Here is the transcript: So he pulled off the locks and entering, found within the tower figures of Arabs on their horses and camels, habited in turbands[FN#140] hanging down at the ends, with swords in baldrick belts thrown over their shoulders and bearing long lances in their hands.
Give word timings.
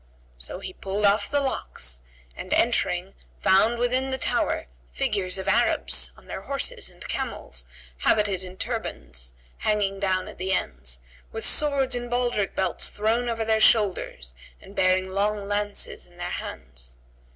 So 0.39 0.57
he 0.57 0.73
pulled 0.73 1.05
off 1.05 1.29
the 1.29 1.41
locks 1.41 2.01
and 2.35 2.51
entering, 2.53 3.13
found 3.39 3.77
within 3.77 4.09
the 4.09 4.17
tower 4.17 4.65
figures 4.91 5.37
of 5.37 5.47
Arabs 5.47 6.11
on 6.17 6.25
their 6.25 6.41
horses 6.41 6.89
and 6.89 7.07
camels, 7.07 7.65
habited 7.99 8.41
in 8.43 8.57
turbands[FN#140] 8.57 9.33
hanging 9.59 9.99
down 9.99 10.27
at 10.27 10.39
the 10.39 10.53
ends, 10.53 11.01
with 11.31 11.43
swords 11.45 11.93
in 11.93 12.09
baldrick 12.09 12.55
belts 12.55 12.89
thrown 12.89 13.29
over 13.29 13.45
their 13.45 13.59
shoulders 13.61 14.33
and 14.59 14.75
bearing 14.75 15.07
long 15.11 15.47
lances 15.47 16.07
in 16.07 16.17
their 16.17 16.31
hands. 16.31 16.97